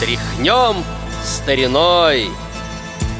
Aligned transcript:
Тряхнем 0.00 0.82
стариной. 1.22 2.30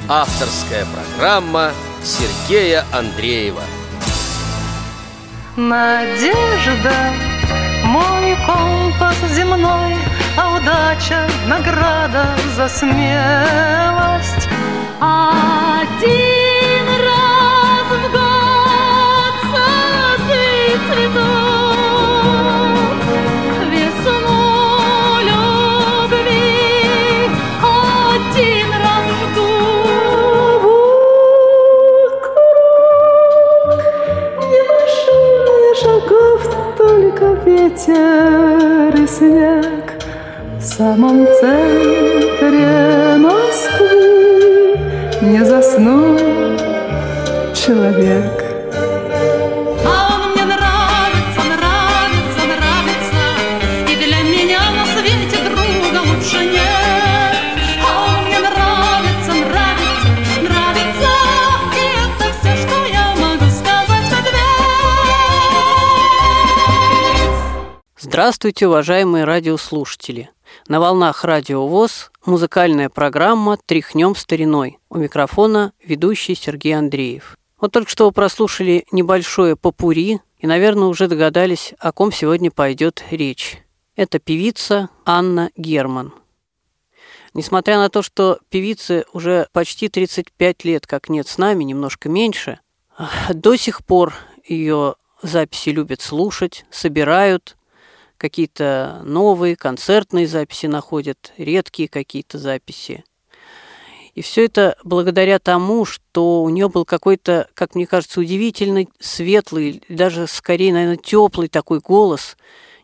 Авторская 0.09 0.87
программа 0.87 1.73
Сергея 2.03 2.87
Андреева. 2.91 3.61
Надежда, 5.57 6.95
мой 7.85 8.35
компас 8.47 9.17
земной 9.35 9.95
А 10.39 10.57
удача— 10.57 11.29
награда 11.49 12.27
за 12.57 12.67
смелость. 12.71 14.49
Один 15.01 16.87
раз 17.05 17.89
в 17.91 18.11
год 18.11 19.35
сады 19.53 20.79
цветут 20.95 21.30
что 62.57 62.87
я 62.87 63.15
могу 63.17 63.45
сказать 63.51 64.09
в 64.09 64.13
ответ. 64.13 64.41
Здравствуйте, 67.99 68.67
уважаемые 68.67 69.25
радиослушатели! 69.25 70.31
На 70.71 70.79
волнах 70.79 71.25
Радио 71.25 71.67
ВОЗ 71.67 72.13
музыкальная 72.25 72.89
программа 72.89 73.57
«Тряхнем 73.57 74.15
стариной». 74.15 74.79
У 74.89 74.99
микрофона 74.99 75.73
ведущий 75.83 76.37
Сергей 76.37 76.79
Андреев. 76.79 77.37
Вот 77.61 77.73
только 77.73 77.91
что 77.91 78.05
вы 78.05 78.13
прослушали 78.13 78.87
небольшое 78.93 79.57
попури 79.57 80.21
и, 80.39 80.47
наверное, 80.47 80.87
уже 80.87 81.09
догадались, 81.09 81.75
о 81.81 81.91
ком 81.91 82.13
сегодня 82.13 82.53
пойдет 82.53 83.03
речь. 83.11 83.59
Это 83.97 84.21
певица 84.21 84.91
Анна 85.05 85.51
Герман. 85.57 86.15
Несмотря 87.35 87.79
на 87.79 87.89
то, 87.89 88.03
что 88.03 88.39
певице 88.49 89.07
уже 89.13 89.49
почти 89.53 89.89
35 89.89 90.65
лет, 90.65 90.87
как 90.87 91.09
нет 91.09 91.27
с 91.27 91.37
нами, 91.37 91.65
немножко 91.65 92.09
меньше, 92.09 92.61
до 93.35 93.57
сих 93.57 93.85
пор 93.85 94.15
ее 94.45 94.95
записи 95.21 95.71
любят 95.71 96.01
слушать, 96.01 96.65
собирают, 96.71 97.57
какие-то 98.21 99.01
новые 99.05 99.57
концертные 99.57 100.27
записи 100.27 100.67
находят, 100.67 101.33
редкие 101.39 101.89
какие-то 101.89 102.39
записи. 102.39 103.03
И 104.15 104.21
все 104.21 104.45
это 104.45 104.77
благодаря 104.85 105.39
тому, 105.39 105.87
что 105.87 106.43
у 106.43 106.49
нее 106.51 106.69
был 106.69 106.85
какой-то, 106.85 107.49
как 107.55 107.75
мне 107.75 107.87
кажется, 107.87 108.21
удивительный, 108.21 108.91
светлый, 108.99 109.83
даже 109.89 110.27
скорее, 110.27 110.73
наверное, 110.75 110.99
теплый 110.99 111.49
такой 111.49 111.81
голос, 111.81 112.37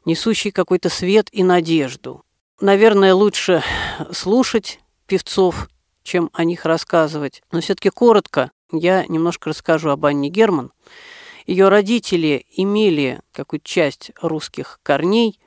несущий 0.07 0.51
какой-то 0.51 0.89
свет 0.89 1.29
и 1.33 1.43
надежду. 1.43 2.23
Наверное, 2.61 3.13
лучше 3.13 3.63
слушать 4.13 4.81
певцов, 5.07 5.69
чем 6.03 6.31
о 6.33 6.45
них 6.45 6.65
рассказывать. 6.65 7.43
Но 7.53 7.61
все-таки 7.61 7.91
коротко 7.91 8.51
я 8.73 9.05
немножко 9.07 9.51
расскажу 9.51 9.91
об 9.91 10.07
Анне 10.07 10.31
Герман. 10.31 10.73
Ее 11.47 11.69
родители 11.69 12.45
имели 12.51 13.21
какую-то 13.33 13.67
часть 13.67 14.11
русских 14.21 14.81
корней, 14.83 15.39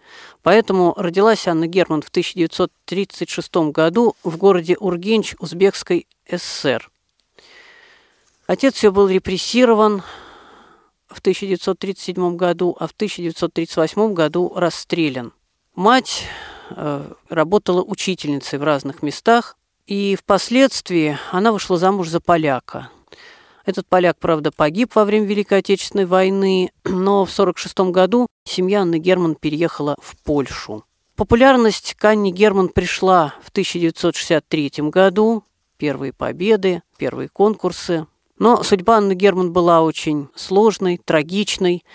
поэтому 0.42 0.94
родилась 0.96 1.48
Анна 1.48 1.68
Герман 1.68 2.02
в 2.02 2.08
1936 2.08 3.56
году 3.72 4.16
в 4.24 4.38
городе 4.38 4.78
Ургенч 4.80 5.36
Узбекской 5.40 6.08
ССР. 6.30 6.90
Отец 8.48 8.82
ее 8.84 8.92
был 8.92 9.10
репрессирован 9.10 10.02
в 11.08 11.20
1937 11.20 12.36
году, 12.38 12.76
а 12.80 12.88
в 12.88 12.92
1938 12.92 14.14
году 14.14 14.54
расстрелян. 14.56 15.34
Мать 15.76 16.24
э, 16.70 17.12
работала 17.30 17.84
учительницей 17.84 18.58
в 18.58 18.64
разных 18.64 19.04
местах, 19.04 19.58
и 19.86 20.16
впоследствии 20.16 21.18
она 21.32 21.52
вышла 21.52 21.78
замуж 21.78 22.08
за 22.08 22.22
поляка. 22.22 22.90
Этот 23.70 23.86
поляк, 23.86 24.18
правда, 24.18 24.52
погиб 24.52 24.96
во 24.96 25.06
время 25.06 25.28
Великой 25.28 25.60
Отечественной 25.60 26.08
войны, 26.08 26.72
но 26.86 27.24
в 27.24 27.30
1946 27.30 27.92
году 27.92 28.26
семья 28.44 28.82
Анны 28.82 28.98
Герман 28.98 29.36
переехала 29.36 29.96
в 30.02 30.18
Польшу. 30.24 30.86
Популярность 31.16 31.94
к 31.94 32.16
Герман 32.16 32.70
пришла 32.70 33.36
в 33.44 33.50
1963 33.50 34.90
году. 34.90 35.44
Первые 35.78 36.14
победы, 36.14 36.82
первые 36.98 37.30
конкурсы. 37.30 38.08
Но 38.40 38.64
судьба 38.64 38.98
Анны 38.98 39.14
Герман 39.14 39.54
была 39.54 39.84
очень 39.84 40.30
сложной, 40.34 40.98
трагичной. 40.98 41.86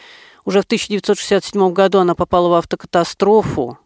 Уже 0.45 0.63
в 0.63 0.67
1967 0.67 1.73
году 1.73 1.99
она 1.99 2.15
попала 2.15 2.51
в 2.51 2.53
автокатастрофу, 2.53 3.79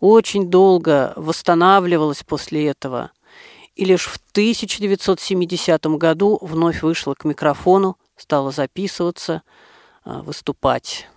очень 0.00 0.48
долго 0.48 1.12
восстанавливалась 1.16 2.22
после 2.22 2.68
этого– 2.68 3.10
и 3.74 3.84
лишь 3.84 4.06
в 4.06 4.16
1970 4.32 5.86
году 5.96 6.38
вновь 6.40 6.82
вышла 6.82 7.14
к 7.14 7.24
микрофону, 7.24 7.98
стала 8.16 8.50
записываться, 8.52 9.42
а, 10.04 10.22
выступать. 10.22 11.08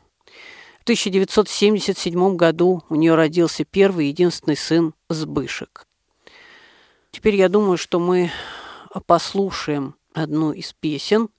В 0.80 0.84
1977 0.84 2.36
году 2.36 2.84
у 2.90 2.96
нее 2.96 3.16
родился 3.16 3.66
первый 3.66 4.08
единственный 4.08 4.56
сын 4.56 4.94
Сбышек. 5.10 5.86
Теперь 7.12 7.36
я 7.36 7.50
думаю, 7.50 7.78
что 7.78 8.00
мы 8.00 8.32
послушаем 9.06 9.96
одну 10.14 10.52
из 10.52 10.74
песен, 10.74 11.30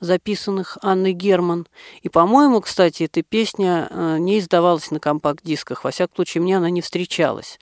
записанных 0.00 0.78
Анной 0.82 1.12
Герман. 1.12 1.66
И, 2.02 2.08
по-моему, 2.08 2.60
кстати, 2.60 3.04
эта 3.04 3.22
песня 3.22 3.88
а, 3.90 4.18
не 4.18 4.38
издавалась 4.38 4.90
на 4.90 5.00
компакт-дисках. 5.00 5.84
Во 5.84 5.90
всяком 5.90 6.16
случае, 6.16 6.42
мне 6.42 6.56
она 6.56 6.70
не 6.70 6.82
встречалась. 6.82 7.58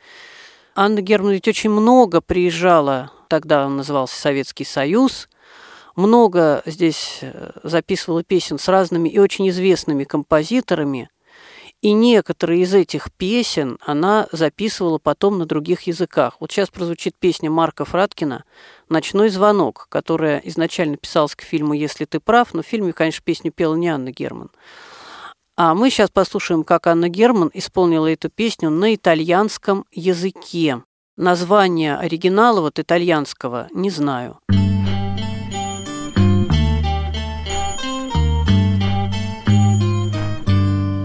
Анна 0.74 1.00
Герман 1.00 1.32
ведь 1.32 1.48
очень 1.48 1.70
много 1.70 2.20
приезжала, 2.20 3.12
тогда 3.28 3.66
он 3.66 3.76
назывался 3.76 4.18
Советский 4.20 4.64
Союз, 4.64 5.28
много 5.96 6.62
здесь 6.64 7.18
э, 7.22 7.50
записывала 7.62 8.22
песен 8.22 8.58
с 8.58 8.68
разными 8.68 9.08
и 9.08 9.18
очень 9.18 9.48
известными 9.48 10.04
композиторами, 10.04 11.10
и 11.82 11.92
некоторые 11.92 12.62
из 12.62 12.74
этих 12.74 13.10
песен 13.12 13.78
она 13.80 14.28
записывала 14.32 14.98
потом 14.98 15.38
на 15.38 15.46
других 15.46 15.82
языках. 15.82 16.36
Вот 16.38 16.52
сейчас 16.52 16.68
прозвучит 16.68 17.16
песня 17.18 17.50
Марка 17.50 17.84
Фраткина 17.84 18.44
«Ночной 18.88 19.30
звонок», 19.30 19.86
которая 19.88 20.40
изначально 20.44 20.98
писалась 20.98 21.34
к 21.34 21.42
фильму 21.42 21.72
«Если 21.72 22.04
ты 22.04 22.20
прав», 22.20 22.52
но 22.52 22.62
в 22.62 22.66
фильме, 22.66 22.92
конечно, 22.92 23.22
песню 23.24 23.50
пела 23.50 23.74
не 23.76 23.88
Анна 23.88 24.12
Герман. 24.12 24.50
А 25.62 25.74
мы 25.74 25.90
сейчас 25.90 26.08
послушаем, 26.08 26.64
как 26.64 26.86
Анна 26.86 27.10
Герман 27.10 27.50
исполнила 27.52 28.10
эту 28.10 28.30
песню 28.30 28.70
на 28.70 28.94
итальянском 28.94 29.84
языке. 29.92 30.82
Название 31.18 31.96
оригинала 31.96 32.62
вот 32.62 32.78
итальянского 32.78 33.68
не 33.74 33.90
знаю. 33.90 34.38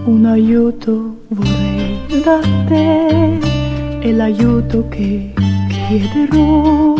Un 0.06 0.24
aiuto 0.24 1.16
vorrei 1.28 2.22
da 2.24 2.40
te 2.66 3.38
e 4.02 4.10
l'aiuto 4.10 4.88
che 4.88 5.34
chiederò 5.68 6.94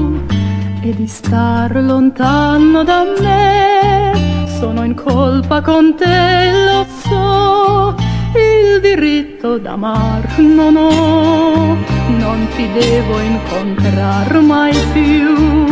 è 0.83 0.91
di 0.91 1.07
star 1.07 1.75
lontano 1.75 2.85
da 2.85 3.05
me. 3.19 4.26
Sono 4.59 4.85
in 4.85 4.95
colpa 4.95 5.61
con 5.61 5.95
te, 5.97 6.51
lo 6.65 6.87
so, 7.05 7.95
il 8.35 8.81
diritto 8.81 9.59
d'amar 9.59 10.39
non 10.39 10.77
ho, 10.77 11.77
non 12.17 12.49
ti 12.57 12.67
devo 12.73 13.21
incontrar 13.21 14.41
mai 14.41 14.75
più. 14.95 15.67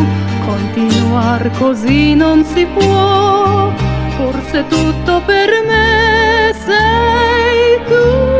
Continuar 0.44 1.50
così 1.58 2.14
non 2.14 2.44
si 2.44 2.66
può, 2.66 3.72
forse 4.16 4.66
tutto 4.68 5.22
per 5.24 5.48
me 5.66 6.54
sei 6.64 7.84
tu. 7.86 8.33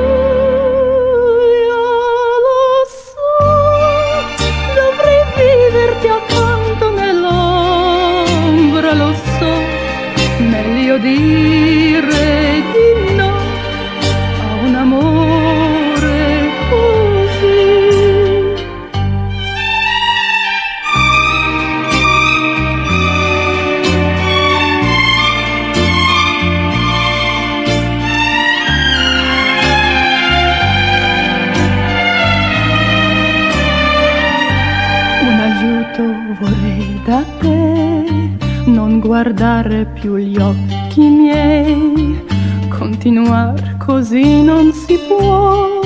Da 37.04 37.22
te, 37.38 38.36
non 38.64 38.98
guardare 38.98 39.84
più 39.84 40.16
gli 40.16 40.38
occhi 40.38 41.00
miei, 41.00 42.24
continuare 42.70 43.76
così 43.78 44.42
non 44.42 44.72
si 44.72 44.98
può, 45.06 45.80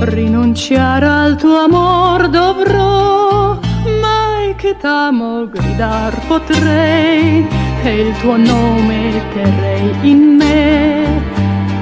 rinunciare 0.00 1.06
al 1.06 1.36
tuo 1.36 1.58
amor 1.58 2.28
dovrò, 2.28 3.56
mai 4.00 4.56
che 4.56 4.76
t'amo 4.76 5.48
gridar 5.48 6.18
potrei, 6.26 7.46
e 7.84 8.00
il 8.00 8.16
tuo 8.18 8.36
nome 8.36 9.22
terrei 9.32 9.94
in 10.02 10.36
me, 10.36 11.04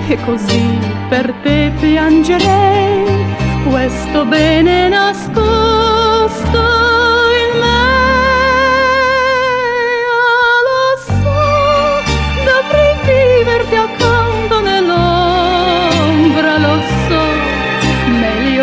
e 0.08 0.18
così 0.26 0.78
per 1.08 1.32
te 1.42 1.72
piangerei 1.80 3.24
questo 3.66 4.26
bene 4.26 4.90
nascosto 4.90 6.83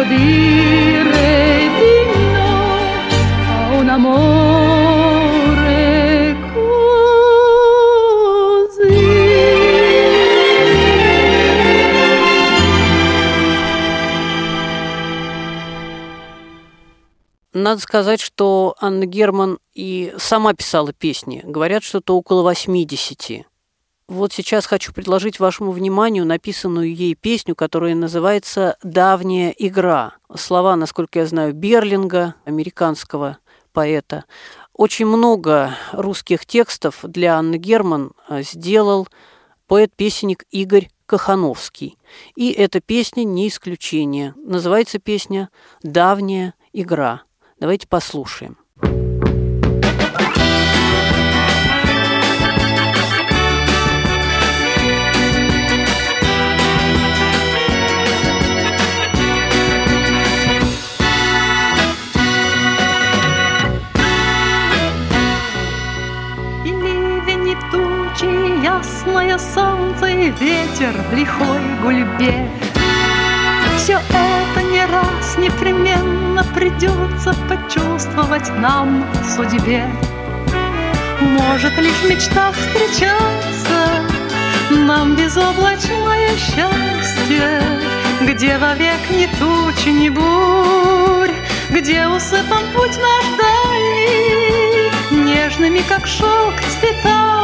dire 0.04 1.70
di 1.78 1.96
no 2.34 2.56
a 3.48 3.78
un 3.78 3.90
amore 3.90 5.02
così. 6.54 7.52
Надо 17.54 17.82
сказать, 17.82 18.22
что 18.22 18.76
Анна 18.80 19.06
Герман 19.06 19.60
и 19.74 20.14
сама 20.18 20.54
писала 20.54 20.94
песни. 20.94 21.42
Говорят, 21.44 21.84
что-то 21.84 22.18
около 22.18 22.44
80. 22.44 23.46
Вот 24.12 24.34
сейчас 24.34 24.66
хочу 24.66 24.92
предложить 24.92 25.40
вашему 25.40 25.72
вниманию 25.72 26.26
написанную 26.26 26.94
ей 26.94 27.16
песню, 27.16 27.56
которая 27.56 27.96
называется 27.96 28.76
«Давняя 28.84 29.56
игра». 29.58 30.16
Слова, 30.36 30.76
насколько 30.76 31.20
я 31.20 31.26
знаю, 31.26 31.54
Берлинга, 31.54 32.36
американского 32.44 33.38
поэта. 33.72 34.26
Очень 34.74 35.06
много 35.06 35.78
русских 35.94 36.46
текстов 36.46 37.00
для 37.04 37.38
Анны 37.38 37.56
Герман 37.56 38.12
э, 38.28 38.42
сделал 38.44 39.08
поэт-песенник 39.68 40.44
Игорь 40.52 40.90
Кахановский. 41.06 41.98
И 42.36 42.52
эта 42.52 42.82
песня 42.82 43.24
не 43.24 43.48
исключение. 43.48 44.34
Называется 44.36 45.00
песня 45.00 45.50
«Давняя 45.84 46.54
игра». 46.74 47.22
Давайте 47.62 47.88
послушаем. 47.88 48.58
И 48.84 49.11
и 70.22 70.30
ветер 70.30 70.94
в 71.10 71.16
лихой 71.16 71.62
гульбе. 71.82 72.48
Все 73.78 73.94
это 73.94 74.62
не 74.72 74.86
раз 74.86 75.38
непременно 75.40 76.44
придется 76.54 77.34
почувствовать 77.50 78.48
нам 78.60 79.04
в 79.24 79.30
судьбе. 79.36 79.88
Может 81.22 81.76
лишь 81.80 82.04
мечтах 82.08 82.54
встречаться 82.54 84.04
нам 84.70 85.16
безоблачное 85.16 86.30
счастье, 86.38 87.64
где 88.22 88.60
вовек 88.60 89.02
ни 89.10 89.26
туч, 89.40 89.86
ни 89.88 90.10
бурь, 90.10 91.34
где 91.72 92.08
усыпан 92.08 92.64
путь 92.76 92.98
наш 93.00 93.26
дальний, 93.40 94.92
нежными, 95.26 95.82
как 95.90 96.06
шелк, 96.06 96.54
цветами, 96.80 97.41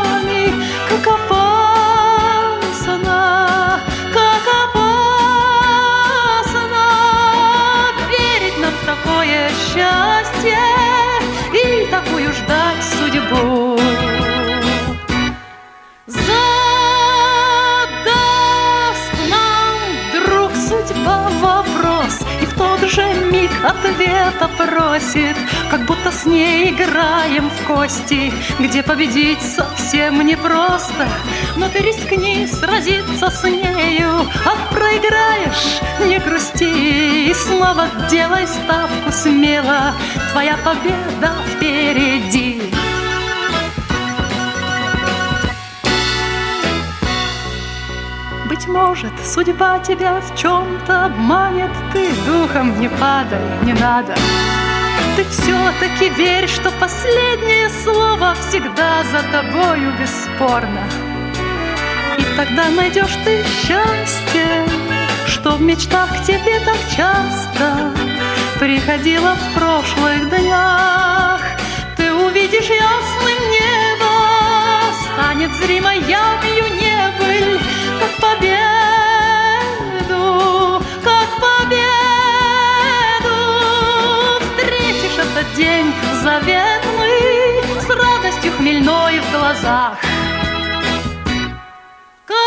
миг 23.97 24.07
ответа 24.07 24.49
просит 24.57 25.37
Как 25.69 25.85
будто 25.85 26.11
с 26.11 26.25
ней 26.25 26.71
играем 26.71 27.49
в 27.49 27.67
кости 27.67 28.31
Где 28.59 28.83
победить 28.83 29.41
совсем 29.41 30.25
непросто 30.25 31.07
Но 31.55 31.69
ты 31.69 31.79
рискни 31.79 32.47
сразиться 32.47 33.29
с 33.29 33.43
нею 33.43 34.27
А 34.45 34.73
проиграешь, 34.73 35.81
не 36.05 36.19
грусти. 36.19 37.29
И 37.29 37.33
снова 37.33 37.87
делай 38.09 38.47
ставку 38.47 39.11
смело 39.11 39.93
Твоя 40.31 40.57
победа 40.57 41.33
впереди 41.55 41.86
Быть 48.67 48.75
может, 48.75 49.13
судьба 49.25 49.79
тебя 49.79 50.19
в 50.19 50.37
чем-то 50.37 51.05
обманет, 51.05 51.71
Ты 51.93 52.09
духом 52.25 52.79
не 52.79 52.89
падай, 52.89 53.39
не 53.63 53.73
надо. 53.73 54.13
Ты 55.15 55.23
все-таки 55.25 56.09
верь, 56.09 56.47
что 56.47 56.69
последнее 56.71 57.69
слово 57.69 58.35
Всегда 58.35 59.03
за 59.03 59.19
тобою 59.31 59.93
бесспорно. 59.99 60.83
И 62.17 62.23
тогда 62.35 62.69
найдешь 62.69 63.15
ты 63.23 63.43
счастье, 63.43 64.65
Что 65.27 65.51
в 65.51 65.61
мечтах 65.61 66.09
к 66.09 66.25
тебе 66.25 66.59
так 66.65 66.77
часто 66.95 67.93
Приходило 68.59 69.35
в 69.35 69.53
прошлых 69.53 70.29
днях. 70.29 71.41
Ты 71.95 72.13
увидишь 72.13 72.69
ясным 72.69 73.39
небо, 73.51 74.07
Станет 75.13 75.51
зримой 75.55 75.99
явью 75.99 76.65
небыль, 76.75 77.59
Как 77.99 78.11
победу, 78.19 78.56
заветный 86.27 87.61
С 87.79 87.87
радостью 87.89 88.51
хмельной 88.57 89.19
в 89.19 89.31
глазах. 89.31 89.97
Когда 92.25 92.43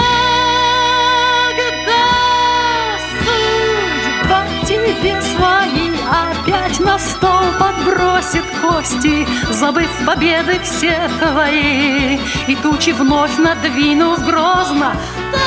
судьба 3.25 4.40
тебе 4.68 5.14
свои 5.32 5.88
опять 6.26 6.78
на 6.80 6.99
стол 6.99 7.46
подбросит 7.58 8.44
кости, 8.60 9.26
Забыв 9.50 9.90
победы 10.06 10.60
все 10.62 10.96
твои, 11.18 12.18
И 12.49 12.56
тучи 12.56 12.90
вновь 12.90 13.38
надвинув 13.38 14.22
грозно, 14.26 14.94
Тогда 15.32 15.46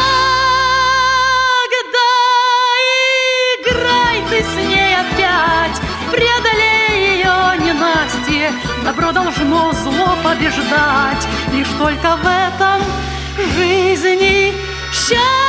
играй 3.60 4.18
ты 4.30 4.38
с 4.44 4.56
ней 4.70 4.96
опять, 5.04 5.78
Преодолей 6.12 6.74
ее 7.18 7.36
ненастье, 7.66 8.23
Добро 8.84 9.12
должно 9.12 9.72
зло 9.74 10.18
побеждать, 10.24 11.28
Лишь 11.52 11.70
только 11.80 12.18
в 12.18 12.26
этом 12.26 12.82
жизни 13.38 14.54
счастье. 14.92 15.44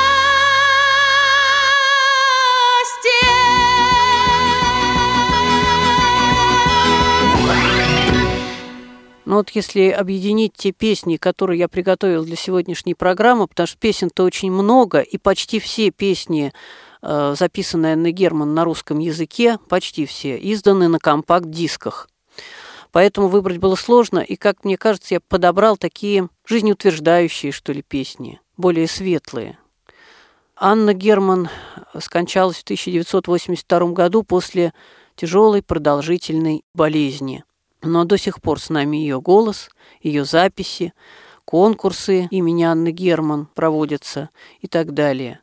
Ну 9.25 9.37
вот 9.37 9.51
если 9.51 9.89
объединить 9.89 10.53
те 10.55 10.71
песни, 10.71 11.17
которые 11.17 11.59
я 11.59 11.69
приготовил 11.69 12.25
для 12.25 12.37
сегодняшней 12.37 12.95
программы, 12.95 13.49
потому 13.49 13.67
что 13.67 13.79
песен-то 13.79 14.23
очень 14.23 14.53
много, 14.53 15.01
и 15.01 15.19
почти 15.19 15.59
все 15.59 15.91
песни, 15.91 16.53
э, 17.03 17.35
записанные 17.37 17.95
Анной 17.95 18.13
Герман 18.13 18.55
на 18.55 18.65
русском 18.65 19.01
языке, 19.01 19.59
почти 19.69 20.07
все, 20.07 20.37
изданы 20.37 20.89
на 20.89 21.01
компакт-дисках. 21.01 22.09
Поэтому 22.95 23.27
выбрать 23.27 23.59
было 23.59 23.75
сложно, 23.75 24.21
и, 24.21 24.37
как 24.37 24.63
мне 24.63 24.77
кажется, 24.77 25.15
я 25.15 25.21
подобрал 25.21 25.77
такие 25.77 26.29
жизнеутверждающие, 26.47 27.51
что 27.51 27.73
ли, 27.73 27.83
песни, 27.83 28.41
более 28.57 28.87
светлые. 28.87 29.59
Анна 30.55 30.95
Герман 30.95 31.49
скончалась 31.99 32.59
в 32.59 32.63
1982 32.63 33.87
году 33.89 34.23
после 34.23 34.73
тяжелой 35.17 35.61
продолжительной 35.61 36.63
болезни. 36.73 37.43
но 37.83 38.05
до 38.05 38.17
сих 38.17 38.41
пор 38.41 38.61
с 38.61 38.71
нами 38.71 38.99
ее 38.99 39.21
голос, 39.21 39.71
ее 40.01 40.25
записи, 40.25 40.93
конкурсы 41.45 42.29
имени 42.31 42.63
Анны 42.63 42.93
Герман 42.93 43.49
проводятся 43.57 44.31
и 44.61 44.69
так 44.69 44.95
далее. 44.95 45.41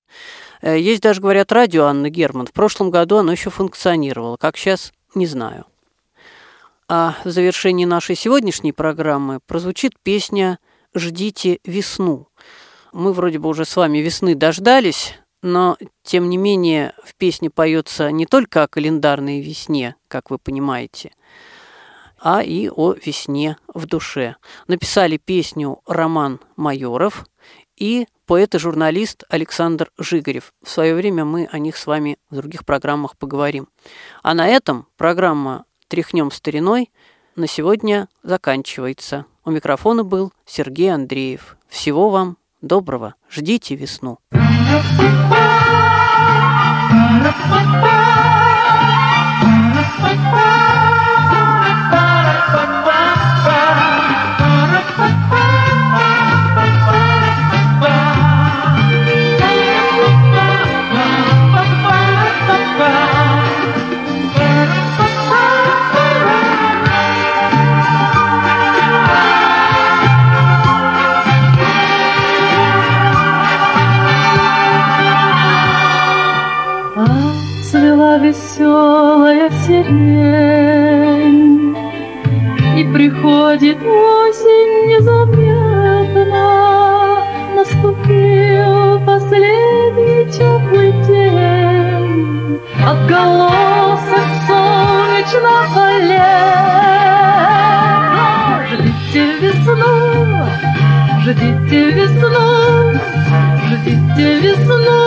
Э, 0.62 0.79
есть 0.79 1.01
даже, 1.01 1.20
говорят, 1.20 1.51
радио 1.51 1.84
Анны 1.84 2.10
Герман. 2.10 2.48
В 2.48 2.53
прошлом 2.53 2.91
году 2.91 3.17
оно 3.17 3.34
еще 3.34 3.50
функционировало. 3.50 4.38
Как 4.38 4.55
сейчас, 4.55 4.93
не 5.15 5.27
знаю. 5.27 5.65
А 6.93 7.15
в 7.24 7.29
завершении 7.29 7.86
нашей 7.86 8.17
сегодняшней 8.17 8.74
программы 8.74 9.39
прозвучит 9.48 9.93
песня 10.03 10.60
«Ждите 10.93 11.60
весну». 11.63 12.27
Мы 12.91 13.13
вроде 13.13 13.39
бы 13.39 13.48
уже 13.48 13.63
с 13.63 13.77
вами 13.77 14.00
весны 14.00 14.36
дождались, 14.36 15.17
но, 15.41 15.77
тем 16.03 16.27
не 16.27 16.36
менее, 16.36 16.91
в 17.05 17.15
песне 17.15 17.50
поется 17.50 18.12
не 18.12 18.25
только 18.25 18.63
о 18.63 18.67
календарной 18.67 19.39
весне, 19.39 19.95
как 20.10 20.29
вы 20.29 20.38
понимаете, 20.38 21.13
а 22.19 22.43
и 22.43 22.67
о 22.69 22.91
весне 22.91 23.55
в 23.74 23.86
душе. 23.86 24.36
Написали 24.67 25.15
песню 25.15 25.79
Роман 25.88 26.41
Майоров 26.57 27.25
и 27.77 28.05
поэт 28.25 28.53
и 28.55 28.60
журналист 28.60 29.24
Александр 29.29 29.91
Жигарев. 29.98 30.51
В 30.62 30.69
свое 30.69 30.93
время 30.93 31.24
мы 31.24 31.48
о 31.50 31.57
них 31.57 31.77
с 31.77 31.88
вами 31.88 32.17
в 32.29 32.36
других 32.36 32.65
программах 32.65 33.15
поговорим. 33.15 33.69
А 34.24 34.33
на 34.33 34.45
этом 34.45 34.88
программа 34.98 35.63
«Тряхнем 35.91 36.31
стариной» 36.31 36.89
на 37.36 37.48
сегодня 37.48 38.07
заканчивается. 38.24 39.25
У 39.43 39.51
микрофона 39.51 40.05
был 40.05 40.31
Сергей 40.45 40.88
Андреев. 40.88 41.57
Всего 41.67 42.10
вам 42.10 42.38
доброго. 42.62 43.15
Ждите 43.29 43.75
весну. 43.75 44.17
Цвела 50.01 50.70
лета. 95.75 96.81
Ждите 98.71 99.23
весну, 99.41 100.47
ждите 101.23 101.91
весну, 101.91 102.93
ждите 103.67 104.39
весну, 104.39 104.99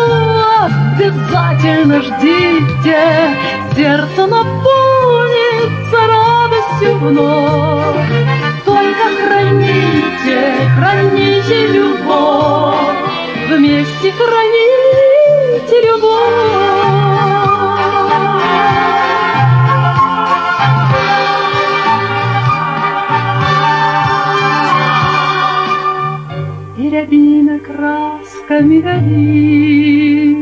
обязательно 0.65 2.03
ждите, 2.03 3.01
сердце 3.75 4.27
наполнится 4.27 5.99
радостью 6.09 6.99
вновь. 6.99 8.13
Только 8.65 9.05
храните, 9.23 10.39
храните 10.77 11.67
любовь, 11.69 12.99
вместе 13.49 14.13
храните 14.13 15.77
любовь. 15.87 16.64
Горит, 28.65 30.39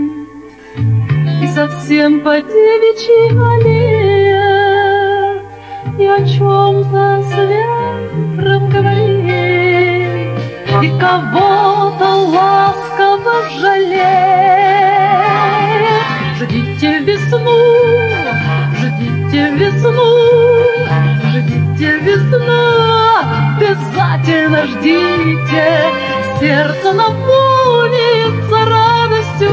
И 1.43 1.47
совсем 1.49 2.21
по 2.21 2.41
девичьей 2.41 3.31
аллее, 3.31 4.63
И 5.99 6.07
о 6.07 6.19
чем-то 6.25 7.23
с 7.23 7.33
ветром 7.49 8.69
говорит, 8.71 10.29
И 10.83 10.89
кого-то 10.99 12.09
ласково 12.35 13.35
жалеет. 13.61 14.13
Ждите 16.37 16.99
весну, 17.01 17.61
ждите 18.79 19.43
весну, 19.51 20.11
ждите 21.33 21.91
весну, 21.99 22.63
обязательно 23.57 24.61
ждите, 24.67 25.67
сердце 26.41 26.93
наполнится 26.93 27.52
радостью 27.52 27.52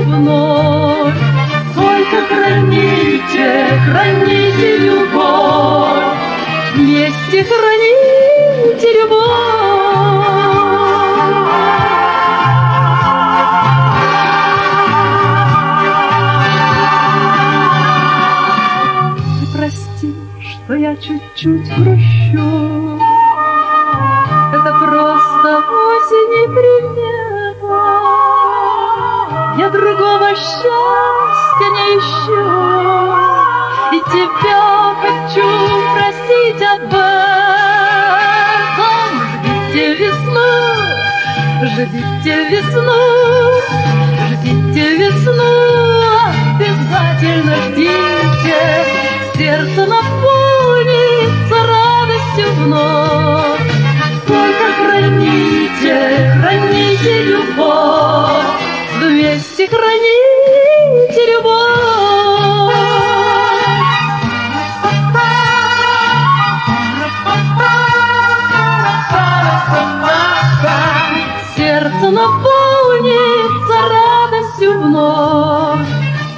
вновь. 0.10 1.14
Только 1.76 2.18
храните, 2.28 3.80
храните 3.86 4.78
любовь, 4.78 6.04
вместе 6.76 7.44
храните 7.44 9.02
любовь. 9.02 9.20
Прости, 19.56 20.16
что 20.42 20.74
я 20.76 20.96
чуть-чуть 20.96 21.68
грущу, 21.78 23.00
это 24.54 24.72
просто 24.80 25.50
осень 25.58 26.34
и 26.34 26.48
примета. 26.48 27.39
Другого 29.72 30.30
счастья 30.36 31.68
не 31.76 31.98
ищу, 32.00 32.42
И 33.94 34.00
тебя 34.10 34.96
хочу 35.02 35.50
просить 35.94 36.62
об 36.64 36.94
этом. 36.94 37.30
Ждите 39.72 39.86
весну, 39.96 40.52
ждите 41.62 42.36
весну, 42.50 43.04
ждите 44.32 44.86
весну, 44.98 45.54
обязательно 46.56 47.56
ждите, 47.68 48.60
сердце 49.36 49.82
наполнится 49.86 51.58
радостью 51.68 52.48
вновь. 52.56 53.70
Только 54.28 54.66
храните, 54.80 55.98
храните 56.42 57.14
любовь, 57.24 58.69
вместе 59.60 59.68
храните 59.68 61.24
любовь. 61.34 62.74
Сердце 71.56 72.10
наполнится 72.10 73.76
радостью 73.90 74.72
вновь. 74.82 75.88